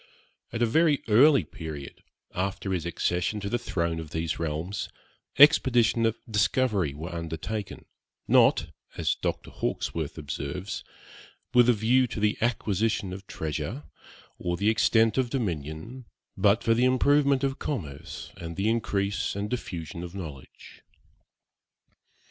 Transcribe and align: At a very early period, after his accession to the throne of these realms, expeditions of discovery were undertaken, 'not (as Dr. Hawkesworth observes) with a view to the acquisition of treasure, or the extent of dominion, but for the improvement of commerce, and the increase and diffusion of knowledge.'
At 0.51 0.63
a 0.63 0.65
very 0.65 1.03
early 1.07 1.43
period, 1.43 2.01
after 2.33 2.73
his 2.73 2.87
accession 2.87 3.39
to 3.41 3.49
the 3.49 3.59
throne 3.59 3.99
of 3.99 4.09
these 4.09 4.39
realms, 4.39 4.89
expeditions 5.37 6.07
of 6.07 6.15
discovery 6.27 6.95
were 6.95 7.13
undertaken, 7.13 7.85
'not 8.27 8.71
(as 8.97 9.13
Dr. 9.13 9.51
Hawkesworth 9.51 10.17
observes) 10.17 10.83
with 11.53 11.69
a 11.69 11.73
view 11.73 12.07
to 12.07 12.19
the 12.19 12.35
acquisition 12.41 13.13
of 13.13 13.27
treasure, 13.27 13.83
or 14.39 14.57
the 14.57 14.71
extent 14.71 15.19
of 15.19 15.29
dominion, 15.29 16.05
but 16.35 16.63
for 16.63 16.73
the 16.73 16.85
improvement 16.85 17.43
of 17.43 17.59
commerce, 17.59 18.31
and 18.37 18.55
the 18.55 18.69
increase 18.69 19.35
and 19.35 19.51
diffusion 19.51 20.01
of 20.01 20.15
knowledge.' 20.15 20.81